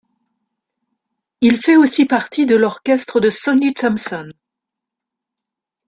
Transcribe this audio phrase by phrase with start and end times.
[1.41, 4.31] Il fait aussi partie de l'orchestre de Sonny Thompson.